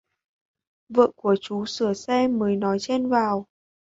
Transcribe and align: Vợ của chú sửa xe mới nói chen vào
Vợ 0.89 1.11
của 1.15 1.35
chú 1.41 1.65
sửa 1.65 1.93
xe 1.93 2.27
mới 2.27 2.55
nói 2.55 2.79
chen 2.79 3.09
vào 3.09 3.45